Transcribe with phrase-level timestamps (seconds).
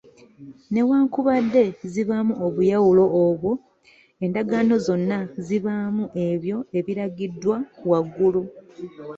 [0.71, 3.51] Newankubadde zibaamu obuyawulo obwo,
[4.25, 7.57] endagaano zonna zibaamu ebyo ebiragiddwa
[7.89, 8.41] waggulu.